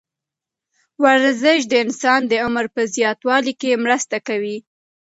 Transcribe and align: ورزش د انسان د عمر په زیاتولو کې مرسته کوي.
ورزش 1.03 1.59
د 1.67 1.73
انسان 1.85 2.21
د 2.27 2.33
عمر 2.45 2.65
په 2.75 2.81
زیاتولو 2.95 3.51
کې 3.61 3.81
مرسته 3.85 4.17
کوي. 4.27 4.57